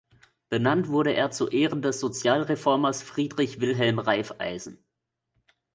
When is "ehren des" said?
1.53-1.99